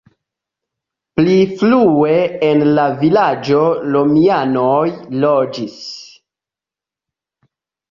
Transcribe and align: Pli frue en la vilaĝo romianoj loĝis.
Pli 1.19 1.35
frue 1.59 2.13
en 2.47 2.63
la 2.79 2.87
vilaĝo 3.03 3.61
romianoj 3.99 4.89
loĝis. 5.27 5.79